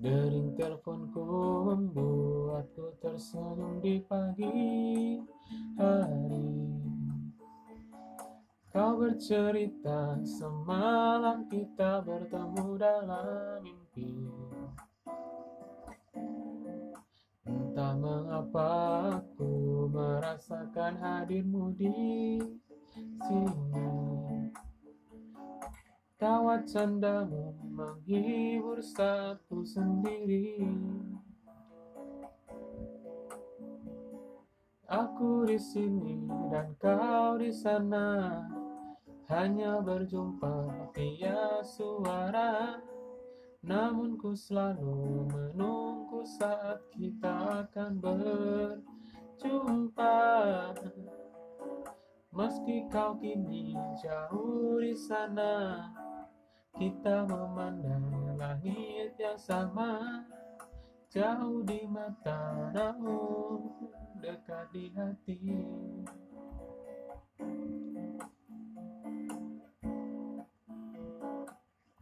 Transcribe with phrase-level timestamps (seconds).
[0.00, 1.20] Dering teleponku
[1.68, 5.20] membuatku tersenyum di pagi
[5.76, 6.48] hari.
[8.72, 14.24] Kau bercerita semalam kita bertemu dalam mimpi.
[17.44, 18.72] Entah mengapa
[19.20, 22.40] aku merasakan hadirmu di
[23.28, 23.79] sini
[26.20, 30.68] Tawa candamu menghibur satu sendiri.
[34.84, 36.20] Aku di sini
[36.52, 38.36] dan kau di sana.
[39.32, 42.76] Hanya berjumpa via suara.
[43.64, 47.96] Namun ku selalu menunggu saat kita akan
[49.40, 50.20] berjumpa.
[52.36, 55.88] Meski kau kini jauh di sana
[56.78, 60.22] kita memandang langit yang sama
[61.10, 63.66] Jauh di mata namun
[64.22, 65.66] dekat di hati